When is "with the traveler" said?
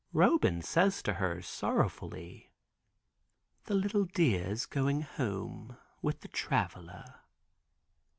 6.01-7.19